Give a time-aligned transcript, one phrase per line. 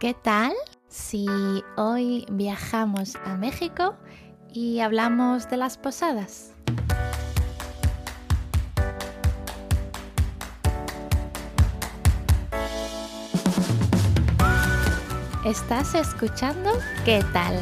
[0.00, 0.52] ¿Qué tal
[0.86, 1.26] si
[1.76, 3.96] hoy viajamos a México
[4.52, 6.52] y hablamos de las posadas?
[15.44, 16.70] Estás escuchando
[17.04, 17.60] ¿Qué tal?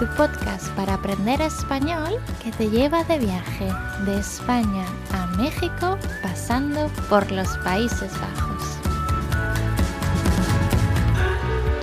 [0.00, 3.68] Tu podcast para aprender español que te lleva de viaje
[4.04, 8.57] de España a México pasando por los Países Bajos.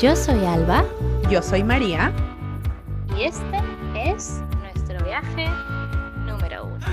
[0.06, 0.86] Yo soy Alba.
[1.32, 2.14] Yo soy María.
[3.18, 3.58] Y este
[3.96, 5.48] es nuestro viaje
[6.28, 6.86] número uno.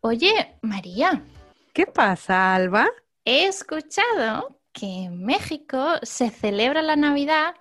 [0.00, 1.24] Oye, María,
[1.72, 2.86] ¿Qué pasa, Alba?
[3.24, 7.54] he escuchado que en México se celebra la Navidad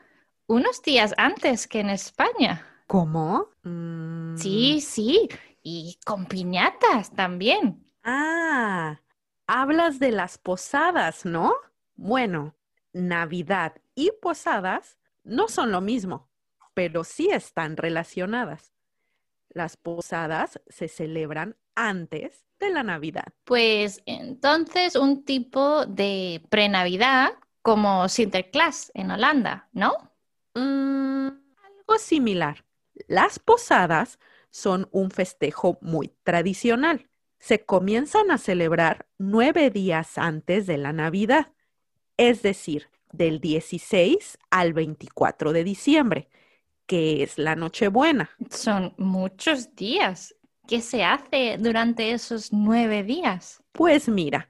[0.48, 2.66] unos días antes que en España.
[2.88, 3.48] ¿Cómo?
[3.64, 5.30] Mm, Sí, sí,
[5.66, 7.84] y con piñatas también.
[8.04, 9.02] Ah,
[9.48, 11.56] hablas de las posadas, ¿no?
[11.96, 12.56] Bueno,
[12.94, 16.30] Navidad y posadas no son lo mismo,
[16.76, 18.74] pero sí están relacionadas.
[19.50, 23.34] Las posadas se celebran antes de la Navidad.
[23.44, 27.32] Pues entonces un tipo de prenavidad
[27.64, 29.94] como Sinterklaas en Holanda, ¿no?
[30.54, 32.64] Mm, algo similar.
[33.08, 34.20] Las posadas
[34.56, 37.10] son un festejo muy tradicional.
[37.40, 41.52] Se comienzan a celebrar nueve días antes de la Navidad,
[42.16, 46.30] es decir, del 16 al 24 de diciembre,
[46.86, 48.30] que es la Nochebuena.
[48.50, 50.34] Son muchos días.
[50.66, 53.62] ¿Qué se hace durante esos nueve días?
[53.74, 54.50] Pues mira,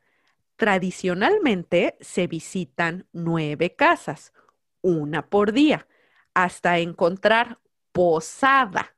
[0.55, 4.33] tradicionalmente se visitan nueve casas,
[4.81, 5.87] una por día,
[6.35, 7.59] hasta encontrar
[7.91, 8.94] posada.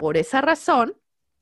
[0.00, 0.96] Por esa razón,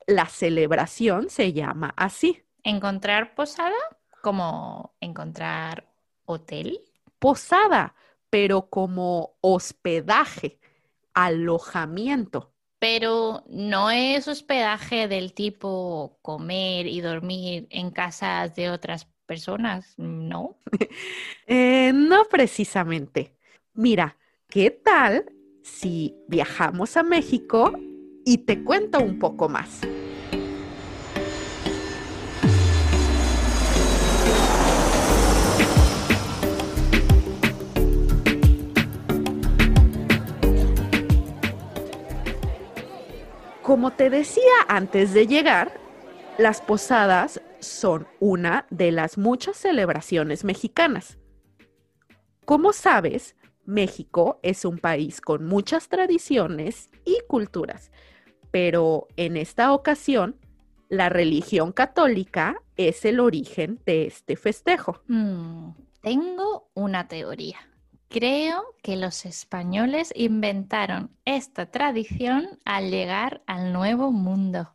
[0.08, 3.76] la celebración se llama así, ¿Encontrar posada?
[4.20, 5.86] ¿Como encontrar
[6.24, 6.80] hotel?
[7.20, 7.94] posada,
[8.30, 10.58] pero como hospedaje,
[11.14, 12.52] alojamiento.
[12.80, 20.56] Pero no es hospedaje del tipo comer y dormir en casas de otras personas, ¿no?
[21.46, 23.36] Eh, no precisamente.
[23.72, 24.18] Mira,
[24.48, 25.32] ¿qué tal
[25.62, 27.72] si viajamos a México
[28.28, 29.80] y te cuento un poco más?
[43.62, 45.72] Como te decía antes de llegar,
[46.36, 51.16] las posadas son una de las muchas celebraciones mexicanas.
[52.44, 53.36] Como sabes,
[53.68, 57.90] México es un país con muchas tradiciones y culturas,
[58.50, 60.36] pero en esta ocasión,
[60.88, 65.02] la religión católica es el origen de este festejo.
[65.08, 65.70] Mm,
[66.00, 67.58] tengo una teoría.
[68.08, 74.74] Creo que los españoles inventaron esta tradición al llegar al Nuevo Mundo.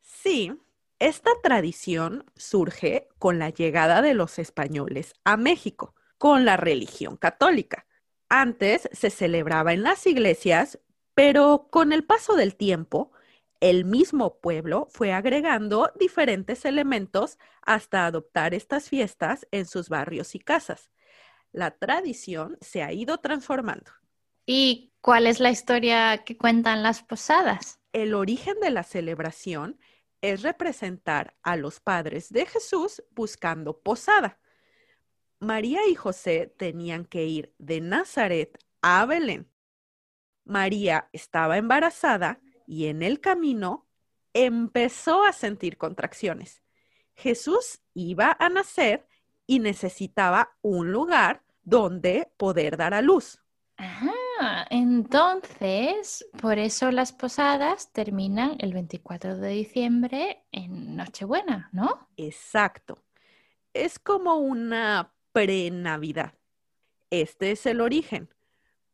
[0.00, 0.52] Sí,
[0.98, 7.86] esta tradición surge con la llegada de los españoles a México, con la religión católica.
[8.28, 10.78] Antes se celebraba en las iglesias,
[11.14, 13.12] pero con el paso del tiempo,
[13.60, 20.40] el mismo pueblo fue agregando diferentes elementos hasta adoptar estas fiestas en sus barrios y
[20.40, 20.90] casas.
[21.52, 23.92] La tradición se ha ido transformando.
[24.46, 27.78] ¿Y cuál es la historia que cuentan las posadas?
[27.92, 29.78] El origen de la celebración
[30.22, 34.40] es representar a los padres de Jesús buscando posada.
[35.38, 39.51] María y José tenían que ir de Nazaret a Belén.
[40.44, 43.86] María estaba embarazada y en el camino
[44.34, 46.62] empezó a sentir contracciones.
[47.14, 49.06] Jesús iba a nacer
[49.46, 53.40] y necesitaba un lugar donde poder dar a luz.
[53.78, 62.08] Ah, entonces, por eso las posadas terminan el 24 de diciembre en Nochebuena, ¿no?
[62.16, 62.98] Exacto.
[63.72, 66.34] Es como una pre-Navidad.
[67.10, 68.28] Este es el origen.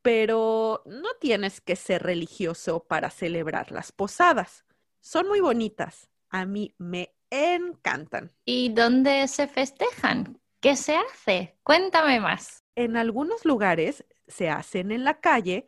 [0.08, 4.64] Pero no tienes que ser religioso para celebrar las posadas.
[5.02, 6.08] Son muy bonitas.
[6.30, 8.32] A mí me encantan.
[8.46, 10.40] ¿Y dónde se festejan?
[10.60, 11.58] ¿Qué se hace?
[11.62, 12.64] Cuéntame más.
[12.74, 15.66] En algunos lugares se hacen en la calle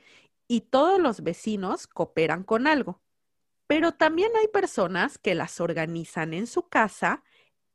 [0.49, 3.03] y todos los vecinos cooperan con algo.
[3.67, 7.25] Pero también hay personas que las organizan en su casa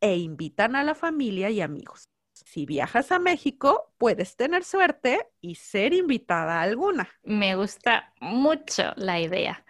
[0.02, 2.10] e invitan a la familia y amigos.
[2.46, 7.10] Si viajas a México, puedes tener suerte y ser invitada a alguna.
[7.24, 9.66] Me gusta mucho la idea.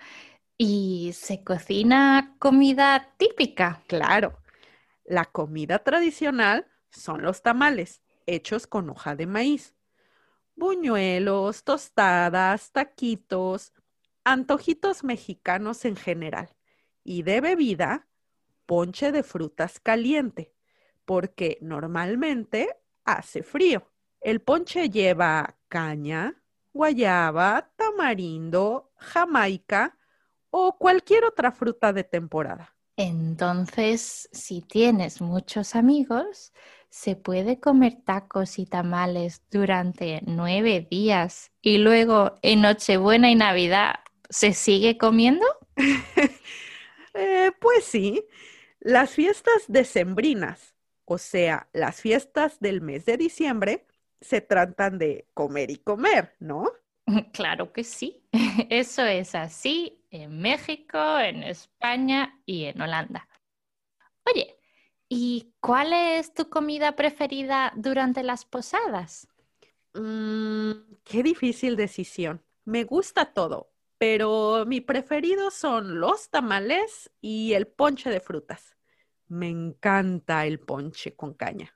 [0.58, 3.84] ¿Y se cocina comida típica?
[3.88, 4.42] Claro,
[5.06, 9.76] La comida tradicional son los tamales, hechos con hoja de maíz.
[10.56, 13.74] Buñuelos, tostadas, taquitos,
[14.26, 16.56] antojitos mexicanos en general.
[17.04, 18.10] Y de bebida,
[18.66, 20.55] ponche de frutas caliente,
[21.06, 23.92] porque normalmente hace frío.
[24.22, 26.42] El ponche lleva caña,
[26.74, 29.98] guayaba, tamarindo, jamaica
[30.50, 32.76] o cualquier otra fruta de temporada.
[32.98, 36.54] Entonces, si tienes muchos amigos,
[36.90, 43.96] se puede comer tacos y tamales durante nueve días y luego en Nochebuena y Navidad
[44.30, 45.46] se sigue comiendo?
[47.18, 48.26] Eh, pues sí,
[48.82, 50.75] las fiestas decembrinas,
[51.06, 53.86] o sea, las fiestas del mes de diciembre,
[54.22, 56.72] se tratan de comer y comer, ¿no?
[57.34, 58.24] Claro que sí.
[58.70, 63.28] Eso es así en México, en España y en Holanda.
[64.26, 64.56] Oye,
[65.08, 69.28] ¿y cuál es tu comida preferida durante las posadas?
[69.94, 70.72] Mm,
[71.04, 72.44] qué difícil decisión.
[72.66, 78.75] Me gusta todo, pero mi preferido son los tamales y el ponche de frutas.
[79.28, 81.76] Me encanta el ponche con caña.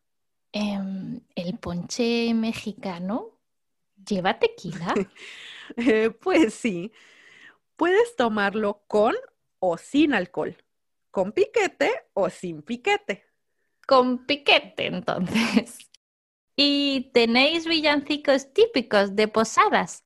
[0.52, 3.40] Em, ¿El ponche mexicano
[4.06, 4.94] lleva tequila?
[5.78, 6.92] Eh, pues sí,
[7.80, 9.16] Puedes tomarlo con
[9.60, 10.58] o sin alcohol,
[11.12, 13.24] con piquete o sin piquete.
[13.88, 15.90] Con piquete, entonces.
[16.58, 20.04] ¿Y tenéis villancicos típicos de posadas?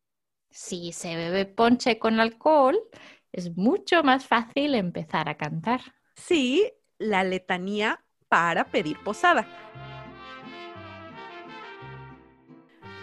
[0.51, 2.79] Si se bebe ponche con alcohol,
[3.31, 5.81] es mucho más fácil empezar a cantar.
[6.15, 9.47] Sí, la letanía para pedir posada.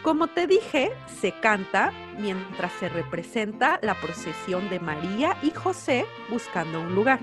[0.03, 6.81] Como te dije, se canta mientras se representa la procesión de María y José buscando
[6.81, 7.21] un lugar.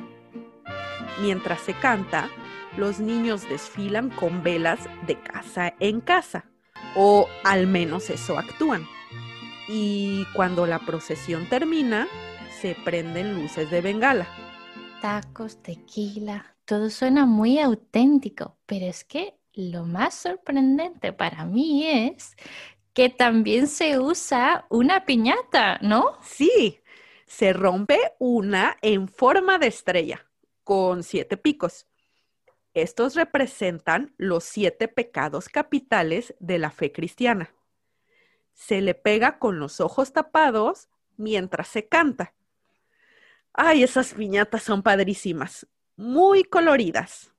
[1.20, 2.30] Mientras se canta,
[2.78, 6.46] los niños desfilan con velas de casa en casa,
[6.96, 8.86] o al menos eso actúan.
[9.68, 12.08] Y cuando la procesión termina,
[12.62, 14.28] se prenden luces de bengala.
[15.02, 22.36] Tacos, tequila, todo suena muy auténtico, pero es que lo más sorprendente para mí es
[22.94, 26.18] que también se usa una piñata, ¿no?
[26.22, 26.82] Sí,
[27.26, 30.28] se rompe una en forma de estrella,
[30.66, 31.88] con siete picos.
[32.74, 37.56] Estos representan los siete pecados capitales de la fe cristiana.
[38.54, 42.34] Se le pega con los ojos tapados mientras se canta.
[43.54, 45.66] Ay, esas piñatas son padrísimas,
[45.98, 47.34] muy coloridas.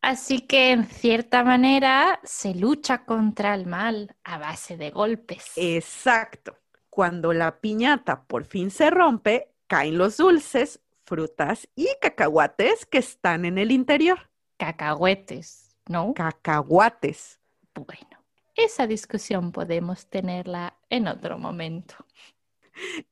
[0.00, 5.52] Así que en cierta manera se lucha contra el mal a base de golpes.
[5.56, 6.58] Exacto.
[6.90, 13.44] Cuando la piñata por fin se rompe, caen los dulces, frutas y cacahuates que están
[13.44, 14.30] en el interior.
[14.58, 16.14] Cacahuetes, ¿no?
[16.14, 17.40] Cacahuates.
[17.74, 18.22] Bueno,
[18.54, 21.94] esa discusión podemos tenerla en otro momento.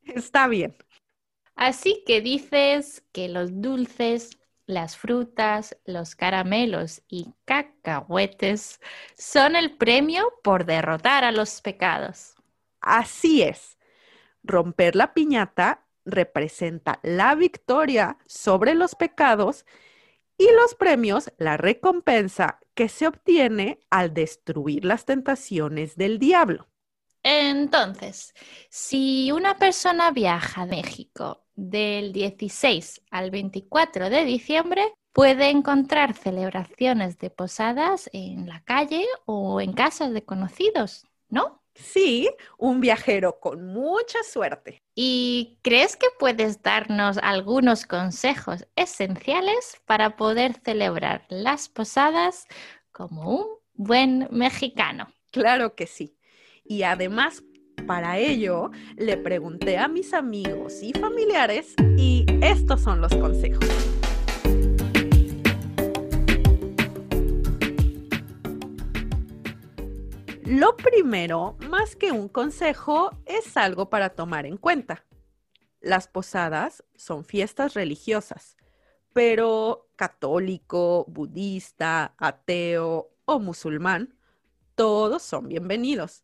[0.04, 0.76] Está bien.
[1.54, 8.81] Así que dices que los dulces las frutas, los caramelos y cacahuetes
[9.17, 12.35] son el premio por derrotar a los pecados.
[12.81, 13.79] Así es.
[14.43, 19.64] Romper la piñata representa la victoria sobre los pecados
[20.37, 26.69] y los premios la recompensa que se obtiene al destruir las tentaciones del diablo.
[27.23, 28.35] Entonces,
[28.69, 37.19] si una persona viaja a México del 16 al 24 de diciembre, puede encontrar celebraciones
[37.19, 41.62] de posadas en la calle o en casas de conocidos, ¿no?
[41.75, 42.28] Sí,
[42.59, 44.83] un viajero con mucha suerte.
[44.95, 52.47] ¿Y crees que puedes darnos algunos consejos esenciales para poder celebrar las posadas
[52.90, 55.12] como un buen mexicano?
[55.31, 56.19] Claro que sí.
[56.64, 57.42] Y además,
[57.83, 63.67] para ello, le pregunté a mis amigos y familiares y estos son los consejos.
[70.45, 75.05] Lo primero, más que un consejo, es algo para tomar en cuenta.
[75.81, 78.57] Las posadas son fiestas religiosas,
[79.12, 84.15] pero católico, budista, ateo o musulmán,
[84.75, 86.23] todos son bienvenidos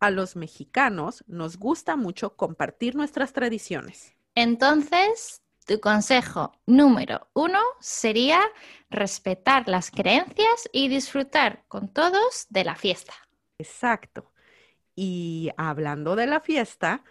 [0.00, 4.14] a los mexicanos nos gusta mucho compartir nuestras tradiciones.
[4.34, 8.40] Entonces, tu consejo número uno sería
[8.90, 13.14] respetar las creencias y disfrutar con todos de la fiesta.
[13.58, 14.32] Exacto.
[14.94, 17.04] Y hablando de la fiesta,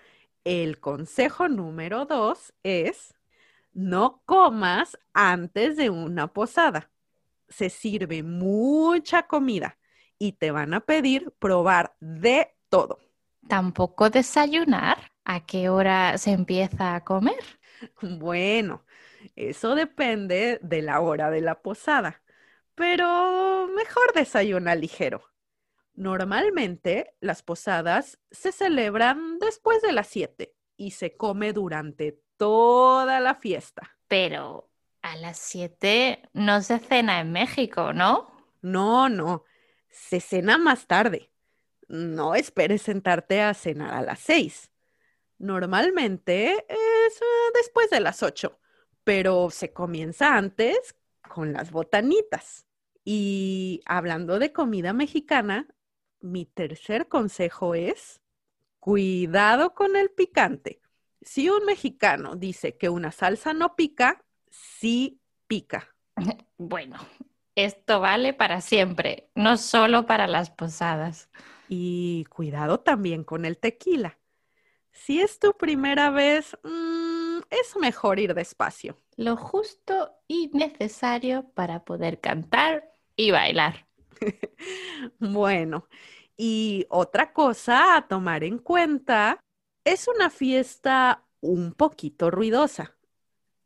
[0.43, 3.15] el consejo número dos es
[3.73, 6.91] no comas antes de una posada.
[7.49, 9.79] se sirve mucha comida
[10.19, 12.99] y te van a pedir probar de todo.
[13.47, 15.11] ¿Tampoco desayunar?
[15.25, 17.43] ¿A qué hora se empieza a comer?
[18.01, 18.85] Bueno,
[19.35, 22.21] eso depende de la hora de la posada,
[22.75, 25.23] pero mejor desayuna ligero.
[25.93, 33.35] Normalmente las posadas se celebran después de las 7 y se come durante toda la
[33.35, 33.97] fiesta.
[34.07, 34.69] Pero
[35.01, 38.31] a las 7 no se cena en México, ¿no?
[38.61, 39.43] No, no,
[39.89, 41.28] se cena más tarde.
[41.89, 44.71] No esperes sentarte a cenar a las 6.
[45.39, 48.59] Normalmente es eh, después de las 8,
[49.03, 50.95] pero se comienza antes
[51.27, 52.67] con las botanitas.
[53.03, 55.67] Y hablando de comida mexicana,
[56.21, 58.21] mi tercer consejo es
[58.79, 60.81] cuidado con el picante.
[61.21, 65.95] Si un mexicano dice que una salsa no pica, sí pica.
[66.61, 66.97] Bueno,
[67.55, 71.29] esto vale para siempre, no solo para las posadas.
[71.69, 74.17] Y cuidado también con el tequila.
[74.91, 78.97] Si es tu primera vez, mm, es mejor ir despacio.
[79.15, 83.85] Lo justo y necesario para poder cantar y bailar.
[85.19, 85.87] bueno,
[86.35, 89.39] y otra cosa a tomar en cuenta,
[89.83, 92.95] es una fiesta un poquito ruidosa.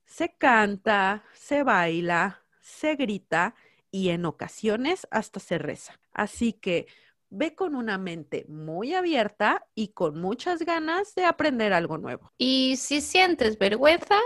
[0.06, 3.56] Se canta, se baila, se grita
[3.92, 6.00] y en ocasiones hasta se reza.
[6.14, 6.88] Así que
[7.34, 12.32] ve con una mente muy abierta y con muchas ganas de aprender algo nuevo.
[12.38, 14.20] Y si sientes vergüenza,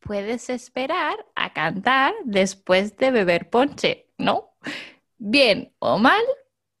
[0.00, 4.56] puedes esperar a cantar después de beber ponche, ¿no?
[5.18, 6.22] Bien o mal,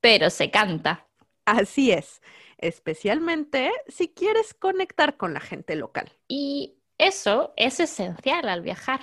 [0.00, 1.06] pero se canta.
[1.44, 2.22] Así es,
[2.58, 6.10] especialmente si quieres conectar con la gente local.
[6.26, 9.00] Y eso es esencial al viajar.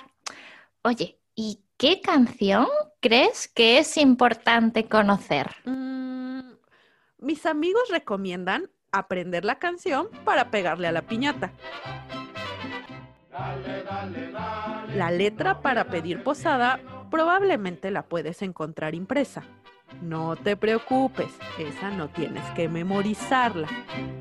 [0.82, 2.66] Oye, ¿y qué canción
[3.00, 5.50] crees que es importante conocer?
[5.64, 5.83] Mm,
[7.24, 11.52] mis amigos recomiendan aprender la canción para pegarle a la piñata.
[14.94, 19.42] La letra para pedir posada probablemente la puedes encontrar impresa.
[20.02, 23.68] No te preocupes, esa no tienes que memorizarla.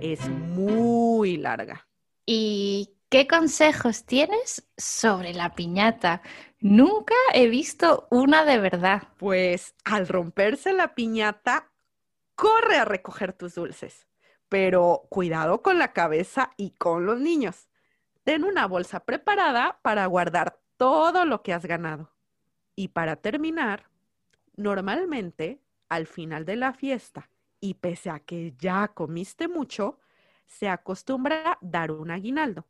[0.01, 1.87] Es muy larga.
[2.25, 6.21] ¿Y qué consejos tienes sobre la piñata?
[6.59, 9.03] Nunca he visto una de verdad.
[9.17, 11.72] Pues al romperse la piñata,
[12.35, 14.07] corre a recoger tus dulces.
[14.49, 17.69] Pero cuidado con la cabeza y con los niños.
[18.23, 22.11] Ten una bolsa preparada para guardar todo lo que has ganado.
[22.75, 23.89] Y para terminar,
[24.55, 29.99] normalmente al final de la fiesta y pese a que ya comiste mucho,
[30.45, 32.65] se acostumbra dar un aguinaldo.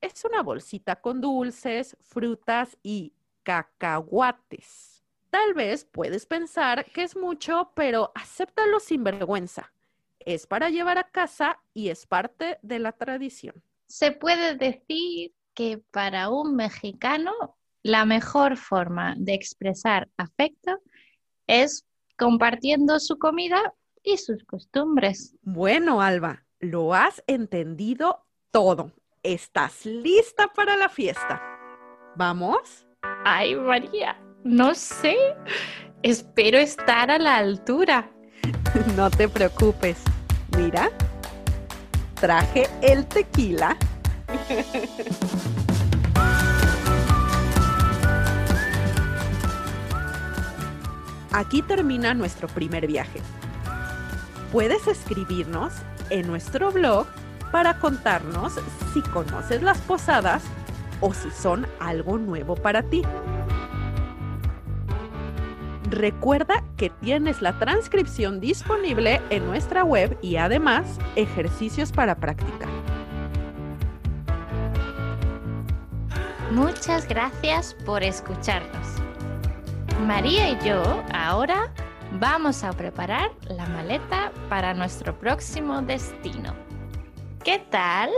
[0.00, 4.97] Es una bolsita con dulces, frutas y cacahuates.
[5.30, 9.72] Tal vez puedes pensar que es mucho, pero acéptalo sin vergüenza.
[10.20, 13.62] Es para llevar a casa y es parte de la tradición.
[13.86, 17.32] Se puede decir que para un mexicano
[17.82, 20.78] la mejor forma de expresar afecto
[21.46, 21.84] es
[22.16, 25.34] compartiendo su comida y sus costumbres.
[25.42, 28.92] Bueno, Alba, lo has entendido todo.
[29.22, 31.42] ¿Estás lista para la fiesta?
[32.16, 32.86] ¿Vamos?
[33.24, 35.16] Ay, María, no sé.
[36.02, 38.10] Espero estar a la altura.
[38.96, 39.98] no te preocupes.
[40.56, 40.90] Mira,
[42.14, 43.76] traje el tequila.
[51.32, 53.20] Aquí termina nuestro primer viaje.
[54.50, 55.72] Puedes escribirnos
[56.10, 57.06] en nuestro blog
[57.52, 58.54] para contarnos
[58.92, 60.42] si conoces las posadas
[61.00, 63.02] o si son algo nuevo para ti.
[65.90, 72.68] Recuerda que tienes la transcripción disponible en nuestra web y además ejercicios para practicar.
[76.50, 78.86] Muchas gracias por escucharnos.
[80.06, 81.72] María y yo ahora
[82.12, 86.54] vamos a preparar la maleta para nuestro próximo destino.
[87.44, 88.10] ¿Qué tal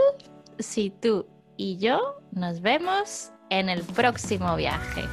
[0.59, 1.25] si tú
[1.55, 5.03] y yo nos vemos en el próximo viaje?